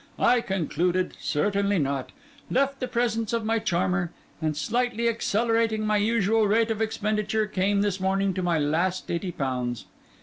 [0.17, 2.11] I concluded, certainly not;
[2.49, 4.09] left the presence of my charmer,
[4.41, 9.31] and slightly accelerating my usual rate of expenditure, came this morning to my last eighty
[9.31, 9.85] pounds.